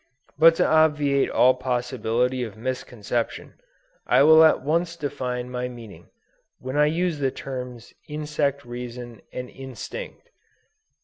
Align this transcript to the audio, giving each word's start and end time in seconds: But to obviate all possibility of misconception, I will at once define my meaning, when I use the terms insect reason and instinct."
But 0.39 0.55
to 0.55 0.65
obviate 0.65 1.29
all 1.29 1.53
possibility 1.53 2.41
of 2.41 2.57
misconception, 2.57 3.53
I 4.07 4.23
will 4.23 4.43
at 4.43 4.63
once 4.63 4.95
define 4.95 5.51
my 5.51 5.67
meaning, 5.67 6.09
when 6.57 6.75
I 6.75 6.87
use 6.87 7.19
the 7.19 7.29
terms 7.29 7.93
insect 8.07 8.65
reason 8.65 9.21
and 9.31 9.47
instinct." 9.47 10.31